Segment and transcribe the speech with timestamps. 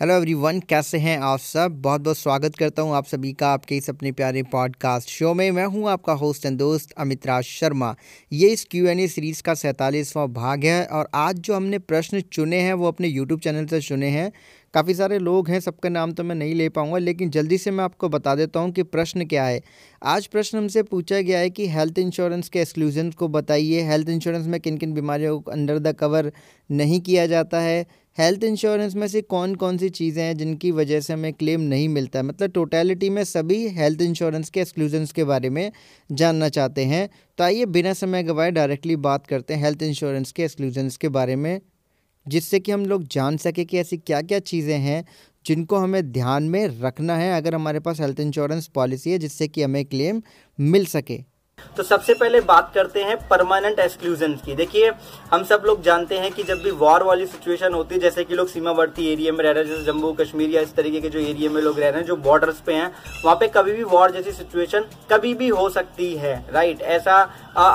[0.00, 1.80] Hello everyone कैसे हैं आप सब?
[1.82, 5.50] बहुत बहुत स्वागत करता हूँ आप सभी का आपके इस अपने प्यारे पॉडकास्ट शो में।
[5.50, 7.94] मैं हूँ आपका होस्ट एंड दोस्त अमित राज शर्मा।
[8.32, 12.20] ये इस क्यू एन ए सीरीज़ का सैंतालीसवां भाग है और आज जो हमने प्रश्न
[12.20, 14.32] चुने हैं, वो अपने यूट्यूब चैनल से चुने हैं।
[14.74, 17.84] काफ़ी सारे लोग हैं, सबका नाम तो मैं नहीं ले पाऊँगा, लेकिन जल्दी से मैं
[17.84, 19.60] आपको बता देता हूँ कि प्रश्न क्या है।
[20.02, 24.46] आज प्रश्न हमसे पूछा गया है कि हेल्थ इंश्योरेंस के एक्सक्लूजन को बताइए। हेल्थ इंश्योरेंस
[24.46, 26.32] में किन किन बीमारियों को अंडर द कवर
[26.70, 27.86] नहीं किया जाता है?
[28.18, 31.88] हेल्थ इंश्योरेंस में से कौन कौन सी चीज़ें हैं जिनकी वजह से हमें क्लेम नहीं
[31.88, 32.22] मिलता?
[32.22, 35.70] मतलब टोटलिटी में सभी हेल्थ इंश्योरेंस के एक्सक्लूजन्स के बारे में
[36.10, 37.08] जानना चाहते हैं।
[37.38, 41.36] तो आइए बिना समय गवाए डायरेक्टली बात करते हैं हेल्थ इंश्योरेंस के एक्सक्लूजन्स के बारे
[41.36, 41.60] में,
[42.26, 45.04] जिससे कि हम लोग जान सके कि ऐसी क्या क्या चीज़ें हैं
[45.46, 49.62] जिनको हमें ध्यान में रखना है अगर हमारे पास हेल्थ इंश्योरेंस पॉलिसी है जिससे कि
[49.62, 50.22] हमें क्लेम
[50.58, 51.22] मिल सके।
[51.76, 54.92] तो सबसे पहले बात करते हैं परमानेंट एक्सक्लूजन की। देखिए,
[55.32, 58.34] हम सब लोग जानते हैं कि जब भी वॉर वाली सिचुएशन होती है, जैसे कि
[58.34, 61.18] लोग सीमावर्ती एरिया में रह रहे हैं, जैसे जम्मू, कश्मीर या इस तरीके के जो
[61.20, 62.92] एरिया में लोग रह रहे हैं, जो बॉर्डर्स पे हैं,
[63.24, 67.16] वहाँ पे कभी भी वॉर जैसी सिचुएशन कभी भी हो सकती है राइट ऐसा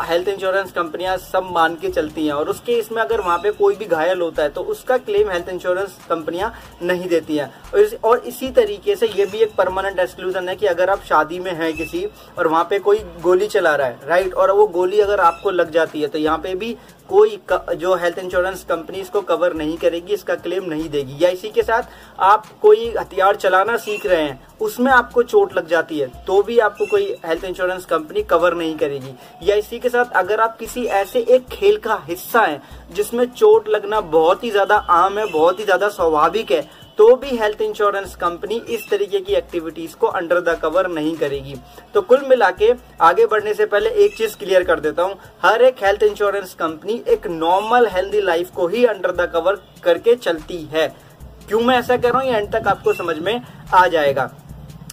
[0.07, 3.75] हेल्थ इंश्योरेंस कंपनियाँ सब मान के चलती हैं और उसके इसमें अगर वहाँ पे कोई
[3.75, 8.49] भी घायल होता है तो उसका क्लेम हेल्थ इंश्योरेंस कंपनियाँ नहीं देती हैं। और इसी
[8.51, 12.05] तरीके से ये भी एक परमानेंट एक्सक्लूजन है कि अगर आप शादी में हैं किसी
[12.37, 15.71] और वहाँ पे कोई गोली चला रहा है राइट और वो गोली अगर आपको लग
[15.71, 16.75] जाती है तो यहाँ पे भी
[17.09, 21.49] कोई जो हेल्थ इंश्योरेंस कंपनी इसको कवर नहीं करेगी, इसका क्लेम नहीं देगी। या इसी
[21.49, 21.89] के साथ
[22.21, 26.57] आप कोई हथियार चलाना सीख रहे हैं, उसमें आपको चोट लग जाती है तो भी
[26.59, 29.13] आपको कोई हेल्थ इंश्योरेंस कंपनी कवर नहीं करेगी।
[29.43, 33.67] या इसी के साथ अगर आप किसी ऐसे एक खेल का हिस्सा है, जिसमें चोट
[33.69, 36.61] लगना बहुत ही ज़्यादा आम है, बहुत ही ज़्यादा स्वाभाविक है
[36.97, 41.55] तो भी हेल्थ इंश्योरेंस कंपनी इस तरीके की एक्टिविटीज़ को अंडर द कवर नहीं करेगी।
[41.93, 45.61] तो कुल मिला के आगे बढ़ने से पहले एक चीज़ क्लियर कर देता हूँ। हर
[45.61, 50.61] एक हेल्थ इंश्योरेंस कंपनी एक नॉर्मल हेल्थी लाइफ को ही अंडर द कवर करके चलती
[50.73, 50.87] है।
[51.47, 52.31] क्यों मैं ऐसा कर रहा हूँ?
[52.31, 53.41] एंड तक आपको समझ में
[53.73, 54.31] आ जाएगा।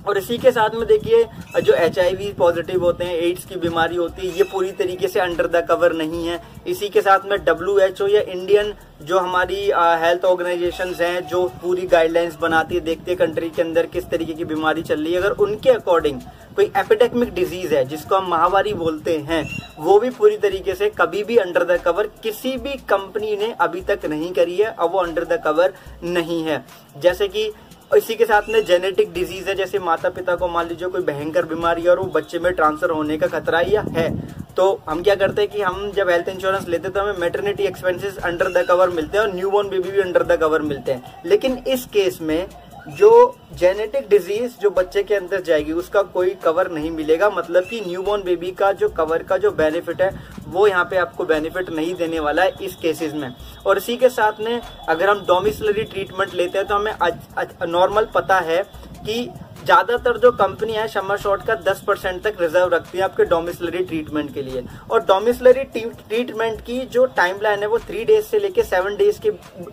[0.08, 1.24] और इसी के साथ में देखिए,
[1.62, 5.47] जो एचआईवी पॉजिटिव होते हैं एड्स की बीमारी होती है, ये पूरी तरीके से अंडर
[5.47, 9.60] द कवर नहीं है। इसी के साथ में डब्ल्यूएचओ या इंडियन जो हमारी
[10.02, 14.32] हेल्थ ऑर्गेनाइजेशन हैं, जो पूरी गाइडलाइंस बनाती है, देखते हैं कंट्री के अंदर किस तरीके
[14.32, 16.20] की बीमारी चल रही है। अगर उनके अकॉर्डिंग
[16.56, 19.44] कोई एपिडेमिक डिज़ीज़ है, जिसको हम महामारी बोलते हैं,
[19.78, 23.80] वो भी पूरी तरीके से कभी भी अंडर द कवर किसी भी कंपनी ने अभी
[23.80, 25.72] तक नहीं करी है और वो अंडर द कवर
[26.04, 26.64] नहीं है।
[26.98, 27.50] जैसे कि
[27.90, 31.44] इसी के साथ में जेनेटिक डिज़ीज़ है, जैसे माता पिता को मान लीजिए कोई भयंकर
[31.44, 34.08] बीमारी है और वो बच्चे में ट्रांसफ़र होने का खतरा या है।
[34.56, 37.64] तो हम क्या करते हैं कि हम जब हेल्थ इंश्योरेंस लेते हैं तो हमें maternity
[37.64, 40.92] expenses under the cover मिलते हैं और न्यू बॉर्न बेबी भी अंडर द कवर मिलते
[40.92, 42.46] हैं। लेकिन इस केस में
[42.88, 47.80] जो जेनेटिक डिज़ीज़ जो बच्चे के अंदर जाएगी, उसका कोई कवर नहीं मिलेगा। मतलब कि
[47.80, 50.10] न्यूबॉर्न बेबी का जो कवर का जो बेनिफिट है,
[50.46, 53.34] वो यहाँ पे आपको बेनिफिट नहीं देने वाला है इस केसेस में।
[53.66, 58.38] और इसी के साथ में अगर हम डोमिसलरी ट्रीटमेंट लेते हैं तो हमें नॉर्मल पता
[58.40, 58.62] है
[58.98, 59.28] कि
[59.60, 63.78] ज़्यादातर जो कंपनी है शमर शॉर्ट का 10 परसेंट तक रिज़र्व रखती है आपके डोमिसलरी
[63.81, 68.38] ट्रीटमेंट के लिए। और डोमिसलरी ट्रीटमेंट की जो टाइम लाइन है, वो थ्री डेज़ से
[68.38, 69.31] लेके सेवन डेज़ के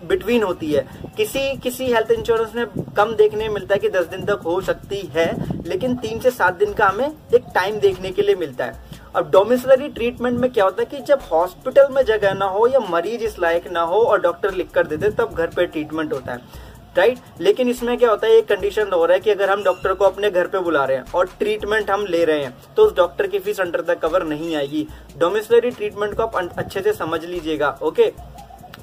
[0.08, 0.86] बिटवीन होती है।
[1.18, 2.66] किसी किसी हेल्थ इंश्योरेंस में
[2.98, 5.32] कम देखने में मिलता है कि दस दिन तक हो सकती है,
[5.68, 9.30] लेकिन तीन से सात दिन का हमें एक टाइम देखने के लिए मिलता है। अब
[9.32, 13.24] डोमिसलरी ट्रीटमेंट में क्या होता है कि जब हॉस्पिटल में जगह ना हो या मरीज़
[13.24, 16.66] इस लायक ना हो और डॉक्टर लिख कर देते तब घर पर ट्रीटमेंट होता है।
[16.98, 19.94] राइट लेकिन इसमें क्या होता है, एक कंडीशन हो रहा है कि अगर हम डॉक्टर
[19.94, 22.96] को अपने घर पे बुला रहे हैं और ट्रीटमेंट हम ले रहे हैं तो उस
[22.96, 24.88] डॉक्टर की फ़ीस अंडर द कवर नहीं आएगी।
[25.18, 28.12] डोमिसलरी ट्रीटमेंट को आप अच्छे से समझ लीजिएगा ओके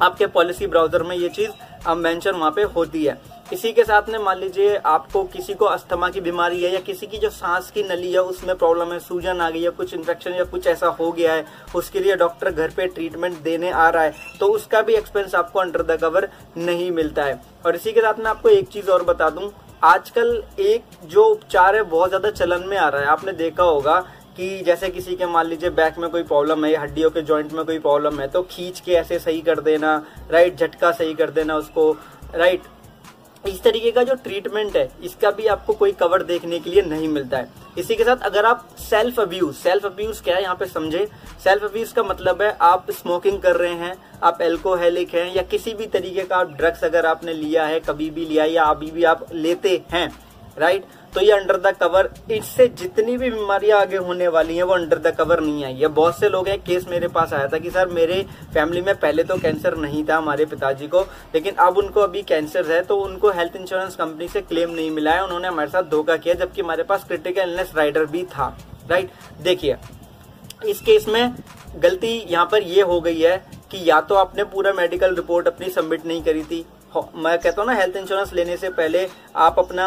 [0.03, 1.51] आपके पॉलिसी ब्राउज़र में ये चीज़
[1.89, 3.19] मेंशन वहाँ पे होती है।
[3.53, 7.07] इसी के साथ में मान लीजिए आपको किसी को अस्थमा की बीमारी है या किसी
[7.07, 10.33] की जो सांस की नली है उसमें प्रॉब्लम है, सूजन आ गई है, कुछ इन्फेक्शन
[10.33, 11.45] या कुछ ऐसा हो गया है,
[11.75, 15.61] उसके लिए डॉक्टर घर पे ट्रीटमेंट देने आ रहा है तो उसका भी एक्सपेंस आपको
[15.61, 16.29] अंडर द कवर
[16.59, 19.51] नहीं मिलता है। और इसी के साथ में आपको एक चीज़ और बता दूँ,
[19.85, 24.01] आजकल एक जो उपचार है, बहुत ज़्यादा चलन में आ रहा है। आपने देखा होगा
[24.37, 27.65] कि जैसे किसी के मान लीजिए बैक में कोई प्रॉब्लम है, हड्डियों के जॉइंट में
[27.65, 29.97] कोई प्रॉब्लम है तो खींच के ऐसे सही कर देना
[30.31, 31.91] राइट झटका सही कर देना उसको
[32.35, 32.63] राइट
[33.47, 37.09] इस तरीके का जो ट्रीटमेंट है, इसका भी आपको कोई कवर देखने के लिए नहीं
[37.09, 40.67] मिलता है। इसी के साथ अगर आप सेल्फ अब्यूज सेल्फ अब्यूज क्या है यहाँ पे
[40.67, 41.07] समझे?
[41.45, 45.75] सेल्फ अब्यूज का मतलब है आप स्मोकिंग कर रहे हैं, आप एल्कोहलिक हैं या किसी
[45.75, 49.05] भी तरीके का आप ड्रग्स अगर आपने लिया है, कभी भी लिया या अभी भी
[49.05, 50.09] आप लेते हैं
[50.59, 54.75] राइट तो ये अंडर द कवर इससे जितनी भी बीमारियाँ आगे होने वाली हैं, वो
[54.75, 57.59] अंडर द कवर नहीं आई है। बहुत से लोग हैं केस मेरे पास आया था
[57.59, 58.21] कि, सर, मेरे
[58.55, 61.01] फैमिली में पहले तो कैंसर नहीं था हमारे पिताजी को,
[61.35, 65.13] लेकिन अब उनको अभी कैंसर है तो उनको हेल्थ इंश्योरेंस कंपनी से क्लेम नहीं मिला
[65.13, 68.57] है। उन्होंने हमारे साथ धोखा किया, जबकि हमारे पास क्रिटिकल इलनेस राइडर भी था
[68.91, 69.11] राइट
[69.43, 69.77] देखिए,
[70.67, 71.35] इस केस में
[71.79, 73.37] गलती यहाँ पर ये हो गई है
[73.71, 76.65] कि या तो आपने पूरा मेडिकल रिपोर्ट अपनी सबमिट नहीं करी थी
[76.97, 79.07] मैं कहता हूँ ना हेल्थ इंश्योरेंस लेने से पहले
[79.37, 79.87] आप अपना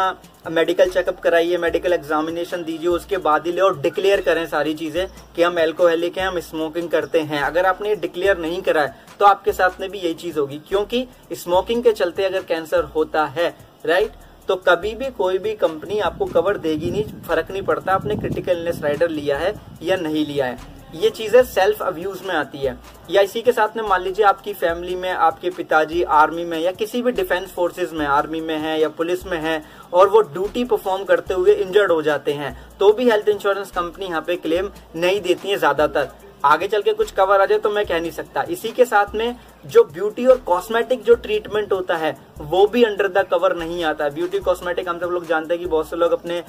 [0.50, 5.06] मेडिकल चेकअप कराइए मेडिकल एग्जामिनेशन दीजिए, उसके बाद ही ले और डिक्लेयर करें सारी चीज़ें
[5.36, 9.26] कि हम एल्कोहलिक हैं, हम स्मोकिंग करते हैं। अगर आपने डिक्लेयर नहीं करा है तो
[9.26, 13.54] आपके साथ में भी यही चीज़ होगी, क्योंकि स्मोकिंग के चलते अगर कैंसर होता है
[13.86, 14.12] राइट
[14.48, 18.52] तो कभी भी कोई भी कंपनी आपको कवर देगी नहीं, फ़र्क नहीं पड़ता, आपने क्रिटिकल
[18.52, 22.76] इलनेस राइडर लिया है या नहीं लिया है। ये चीज़ें सेल्फ अब्यूज में आती है।
[23.10, 26.72] या इसी के साथ में मान लीजिए आपकी फैमिली में, आपके पिताजी आर्मी में या
[26.72, 29.62] किसी भी डिफेंस फोर्सेज में आर्मी में है या पुलिस में है
[29.92, 34.06] और वो ड्यूटी परफॉर्म करते हुए इंजर्ड हो जाते हैं तो भी हेल्थ इंश्योरेंस कंपनी
[34.06, 36.08] यहाँ पे क्लेम नहीं देती है ज़्यादातर।
[36.44, 39.14] आगे चल के कुछ कवर आ जाए तो मैं कह नहीं सकता। इसी के साथ
[39.14, 39.34] में
[39.66, 44.08] जो ब्यूटी और कॉस्मेटिक जो ट्रीटमेंट होता है, वो भी अंडर द कवर नहीं आता।
[44.10, 46.42] ब्यूटी कॉस्मेटिक हम सब लोग जानते हैं कि बहुत से लोग अपने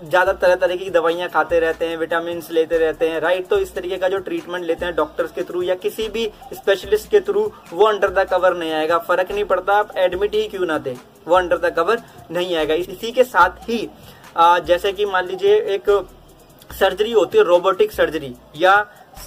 [0.00, 3.74] ज़्यादा तरह तरह की दवाइयाँ खाते रहते हैं विटामिन लेते रहते हैं राइट तो इस
[3.74, 7.42] तरीके का जो ट्रीटमेंट लेते हैं डॉक्टर्स के थ्रू या किसी भी स्पेशलिस्ट के थ्रू
[7.72, 10.96] वो अंडर द कवर नहीं आएगा। फ़र्क नहीं पड़ता, आप एडमिट ही क्यों ना दे,
[11.26, 13.88] वो अंडर द कवर नहीं आएगा। इसी के साथ ही
[14.38, 15.90] जैसे कि मान लीजिए एक
[16.70, 18.74] सर्जरी होती है रोबोटिक सर्जरी या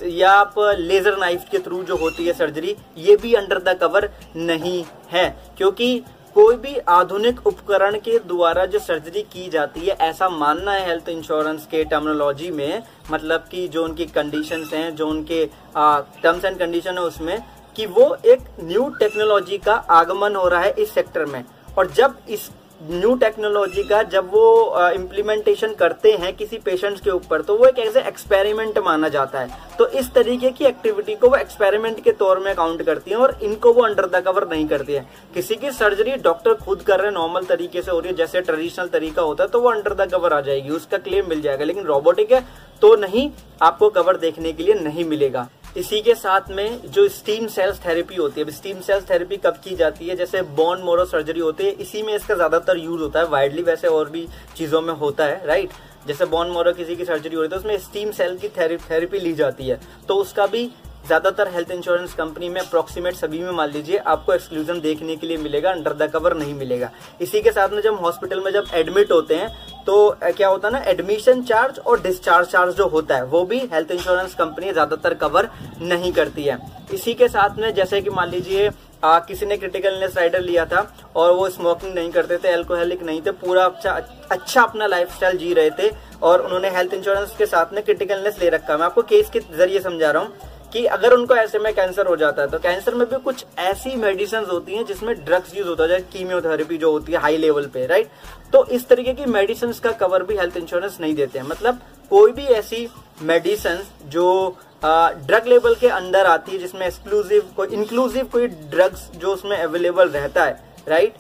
[0.04, 4.10] या आप लेजर नाइफ के थ्रू जो होती है सर्जरी ये भी अंडर द कवर
[4.38, 6.04] नहीं है। क्योंकि
[6.38, 11.08] कोई भी आधुनिक उपकरण के द्वारा जो सर्जरी की जाती है, ऐसा मानना है हेल्थ
[11.10, 16.98] इंश्योरेंस के टर्मिनोलॉजी में मतलब कि जो उनकी कंडीशन हैं, जो उनके टर्म्स एंड कंडीशन
[16.98, 17.42] है उसमें,
[17.76, 21.44] कि वो एक न्यू टेक्नोलॉजी का आगमन हो रहा है इस सेक्टर में।
[21.78, 22.50] और जब इस
[22.82, 27.80] न्यू टेक्नोलॉजी का जब वो इम्प्लीमेंटेशन करते हैं किसी पेशेंट्स के ऊपर तो वो एक
[27.80, 32.40] ऐसे एक्सपेरिमेंट माना जाता है। तो इस तरीके की एक्टिविटी को वो एक्सपेरिमेंट के तौर
[32.40, 35.72] में काउंट करती है और इनको वो अंडर द कवर नहीं करती है। किसी की
[35.72, 39.22] सर्जरी डॉक्टर खुद कर रहे हैं नॉर्मल तरीके से हो रही है, जैसे ट्रेडिशनल तरीका
[39.22, 42.32] होता है तो वो अंडर द कवर आ जाएगी, उसका क्लेम मिल जाएगा। लेकिन रोबोटिक
[42.32, 42.46] है
[42.82, 43.30] तो नहीं,
[43.62, 45.48] आपको कवर देखने के लिए नहीं मिलेगा।
[45.78, 49.76] इसी के साथ में जो स्टीम सेल्स थेरेपी होती है स्टीम सेल्स थेरेपी कब की
[49.76, 50.16] जाती है?
[50.16, 53.88] जैसे बोन मोरो सर्जरी होती है, इसी में इसका ज़्यादातर यूज़ होता है वाइडली वैसे
[53.90, 54.28] और भी
[54.58, 55.70] चीज़ों में होता है राइट
[56.08, 59.20] जैसे बॉन मोरो किसी की सर्जरी हो रही है तो उसमें स्टीम सेल की थेरेपी
[59.20, 60.66] ली जाती है। तो उसका भी
[61.08, 65.38] ज़्यादातर हेल्थ इंश्योरेंस कंपनी में अप्रोक्सीमेट सभी में, मान लीजिए, आपको एक्सक्लूजन देखने के लिए
[65.38, 66.92] मिलेगा अंडर द कवर नहीं मिलेगा।
[67.22, 70.74] इसी के साथ में जब हॉस्पिटल में जब एडमिट होते हैं तो क्या होता है
[70.74, 75.14] ना एडमिशन चार्ज और डिस्चार्ज चार्ज जो होता है वो भी हेल्थ इंश्योरेंस कंपनी ज़्यादातर
[75.22, 75.50] कवर
[75.82, 76.58] नहीं करती है।
[76.94, 78.70] इसी के साथ में जैसे कि मान लीजिए
[79.04, 80.82] आ, किसी ने क्रिटिकल इलनेस राइडर लिया था
[81.16, 83.92] और वो स्मोकिंग नहीं करते थे एल्कोहलिक नहीं थे पूरा अच्छा
[84.32, 85.90] अच्छा अपना लाइफ जी रहे थे
[86.24, 89.40] और उन्होंने हेल्थ इंश्योरेंस के साथ में क्रिटिकल इलनेस ले रखा मैं आपको केस के
[89.58, 90.34] ज़रिए समझा रहा हूँ।
[90.74, 93.96] कि अगर उनको ऐसे में कैंसर हो जाता है तो कैंसर में भी कुछ ऐसी
[93.96, 97.86] मेडिसिन होती हैं जिसमें ड्रग्स यूज़ होता है कीमियोथेरेपी जो होती है हाई लेवल पे
[97.88, 98.10] राइट
[98.54, 101.80] तो इस तरीके की मेडिसिन का कवर भी हेल्थ इंश्योरेंस नहीं देते हैं। मतलब
[102.10, 102.88] कोई भी ऐसी
[103.22, 109.34] मेडिसिन जो ड्रग लेवल के अंदर आती है, जिसमें एक्सक्लूसिव कोई इंक्लूसिव कोई ड्रग्स जो
[109.34, 111.14] उसमें अवेलेबल रहता है राइट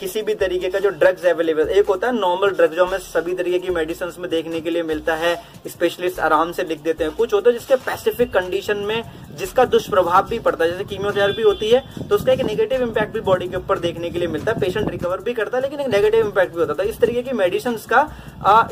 [0.00, 3.34] किसी भी तरीके का जो ड्रग्स अवेलेबल एक होता है नॉर्मल ड्रग जो हमें सभी
[3.34, 5.34] तरीके की मेडिसिन में देखने के लिए मिलता है
[5.66, 9.02] स्पेशलिस्ट आराम से लिख देते हैं। कुछ होता है जिसके स्पेसिफिक कंडीशन में
[9.36, 13.20] जिसका दुष्प्रभाव भी पड़ता है, जैसे कीमियोथेरेपी होती है तो उसका एक नेगेटिव इम्पैक्ट भी
[13.22, 15.88] बॉडी के ऊपर देखने के लिए मिलता है पेशेंट रिकवर भी करता है, लेकिन एक
[15.88, 18.08] नेगेटिव इम्पैक्ट भी होता है। इस तरीके की मेडिसिन का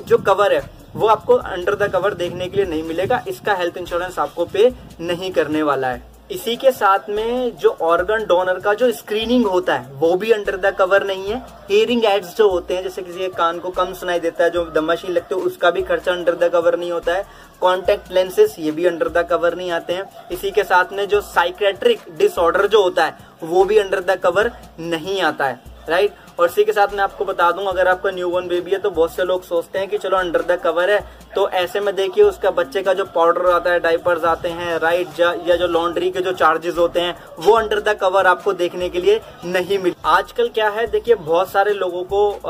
[0.00, 0.62] जो कवर है,
[0.94, 4.72] वो आपको अंडर द कवर देखने के लिए नहीं मिलेगा, इसका हेल्थ इंश्योरेंस आपको पे
[5.02, 9.74] नहीं करने वाला है। इसी के साथ में जो ऑर्गन डोनर का जो स्क्रीनिंग होता
[9.76, 11.38] है, वो भी अंडर द कवर नहीं है।
[11.70, 14.64] हियरिंग एड्स जो होते हैं, जैसे किसी के कान को कम सुनाई देता है, जो
[14.66, 17.26] दम मशीन लगते है उसका भी खर्चा अंडर द कवर नहीं होता है।
[17.60, 21.20] कॉन्टेक्ट लेंसेस ये भी अंडर द कवर नहीं आते हैं। इसी के साथ में जो
[21.20, 26.46] साइकेट्रिक डिसऑर्डर जो होता है, वो भी अंडर द कवर नहीं आता है राइट और
[26.46, 29.14] इसी के साथ मैं आपको बता दूँ, अगर आपका न्यू बॉर्न बेबी है तो बहुत
[29.14, 30.98] से लोग सोचते हैं कि चलो अंडर द कवर है
[31.34, 35.20] तो ऐसे में देखिए उसका बच्चे का जो पाउडर आता है डाइपर्स आते हैं राइट
[35.20, 39.00] या जो लॉन्ड्री के जो चार्जेस होते हैं, वो अंडर द कवर आपको देखने के
[39.00, 42.40] लिए नहीं मिल, आजकल क्या है, देखिए बहुत सारे लोगों को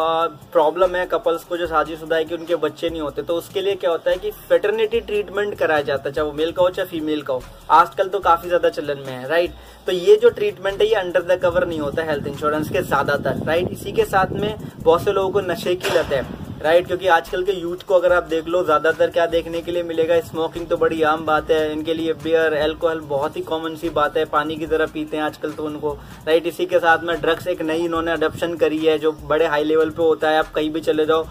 [0.52, 3.74] प्रॉब्लम है कपल्स को जो शादीशुदा है कि उनके बच्चे नहीं होते तो उसके लिए
[3.74, 6.88] क्या होता है कि फेटर्निटी ट्रीटमेंट कराया जाता है, चाहे वो मेल का हो, चाहे
[6.88, 9.54] फीमेल का हो, आजकल तो काफ़ी ज़्यादा चलन में है राइट
[9.86, 13.44] तो ये जो ट्रीटमेंट है, ये अंडर द कवर नहीं होता हेल्थ इंश्योरेंस के ज़्यादातर
[13.46, 16.23] राइट इसी के साथ में बहुत से लोगों को नशे की लत है
[16.62, 19.83] राइट क्योंकि आजकल के यूथ को अगर आप देख लो, ज़्यादातर क्या देखने के लिए
[19.83, 23.88] मिलेगा स्मोकिंग तो बड़ी आम बात है, इनके लिए बियर एल्कोहल बहुत ही कॉमन सी
[23.90, 25.93] बात है, पानी की तरह पीते हैं आजकल तो उनको
[26.26, 29.64] राइट इसी के साथ में ड्रग्स एक नई इन्होंने अडोप्शन करी है, जो बड़े हाई
[29.64, 31.26] लेवल पे होता है, आप कहीं भी चले जाओ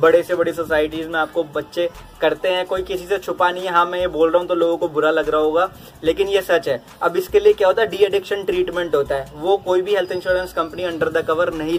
[0.00, 1.88] बड़े से बड़ी सोसाइटीज में आपको बच्चे
[2.20, 4.54] करते हैं, कोई किसी से छुपा नहीं है। हाँ मैं ये बोल रहा हूँ तो
[4.54, 5.70] लोगों को बुरा लग रहा होगा,
[6.04, 7.88] लेकिन ये सच है। अब इसके लिए क्या होता है?
[7.88, 11.78] डी एडिक्शन ट्रीटमेंट होता है। वो कोई भी health insurance company under the cover नहीं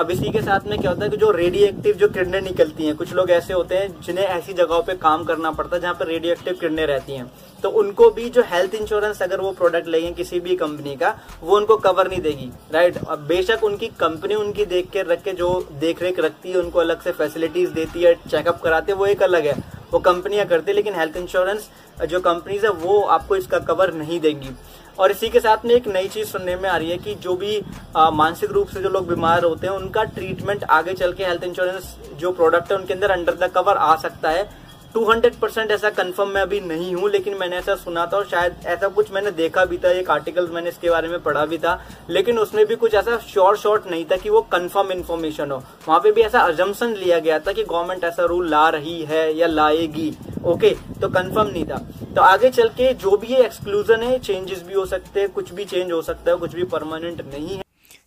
[0.00, 2.86] अब इसी के साथ में क्या होता है कि जो रेडियो एक्टिव जो किरणें निकलती
[2.86, 5.94] हैं, कुछ लोग ऐसे होते हैं जिन्हें ऐसी जगहों पे काम करना पड़ता है जहाँ
[5.94, 7.26] पर रेडियो एक्टिव किरणें रहती हैं।
[7.62, 11.56] तो उनको भी जो हेल्थ इंश्योरेंस अगर वो प्रोडक्ट लेंगे किसी भी कंपनी का, वो
[11.56, 15.68] उनको कवर नहीं देगी राइट और बेशक उनकी कंपनी उनकी देख के, रख के जो
[15.80, 19.46] देख रेख रखती है, उनको अलग से फैसिलिटीज़ देती है चेकअप कराती वो एक अलग
[19.46, 19.58] है।
[19.92, 21.70] वो कंपनियाँ करती है, लेकिन हेल्थ इंश्योरेंस
[22.08, 24.50] जो कंपनीज़ है, वो आपको इसका कवर नहीं देंगी।
[24.98, 27.34] और इसी के साथ में एक नई चीज़ सुनने में आ रही है कि जो
[27.36, 27.60] भी
[27.96, 31.96] मानसिक रूप से जो लोग बीमार होते हैं, उनका ट्रीटमेंट आगे चल के हेल्थ इंश्योरेंस
[32.18, 34.48] जो प्रोडक्ट है, उनके अंदर अंडर द कवर आ सकता है।
[34.94, 38.54] 200 परसेंट ऐसा कंफर्म मैं अभी नहीं हूँ, लेकिन मैंने ऐसा सुना था और शायद
[38.66, 41.78] ऐसा कुछ मैंने देखा भी था एक आर्टिकल मैंने इसके बारे में पढ़ा भी था,
[42.10, 46.00] लेकिन उसमें भी कुछ ऐसा शॉर्ट शॉर्ट नहीं था कि वो कंफर्म इन्फॉर्मेशन हो। वहाँ
[46.00, 49.46] पे भी ऐसा अजम्पन लिया गया था कि गवर्नमेंट ऐसा रूल ला रही है या
[49.46, 50.12] लाएगी।
[50.44, 50.70] ओके
[51.00, 51.78] तो कंफर्म नहीं था।
[52.14, 55.52] तो आगे चल के जो भी ये एक्सक्लूजन है चेंजेस भी हो सकते हैं, कुछ
[55.54, 57.62] भी चेंज हो सकता है, कुछ भी परमानेंट नहीं है।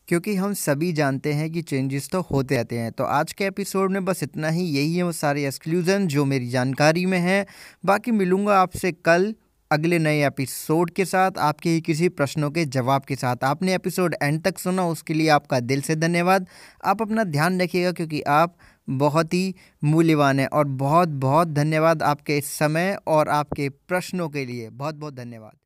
[0.08, 3.92] क्योंकि हम सभी जानते हैं कि चेंजेस तो होते रहते हैं। तो आज के एपिसोड
[3.92, 7.46] में बस इतना ही, यही है वो सारे एक्सक्लूज़न जो मेरी जानकारी में है।
[7.86, 9.34] बाकी मिलूँगा आपसे कल
[9.72, 14.16] अगले नए एपिसोड के साथ। आपके ही किसी प्रश्नों के जवाब के साथ। आपने एपिसोड
[14.24, 16.48] एंड तक सुना, उसके लिए आपका दिल से धन्यवाद।
[16.86, 18.56] आप अपना ध्यान रखिएगा, क्योंकि आप
[18.88, 24.70] बहुत ही मूल्यवान है और बहुत बहुत धन्यवाद आपके समय और आपके प्रश्नों के लिए।
[24.70, 25.63] बहुत बहुत धन्यवाद।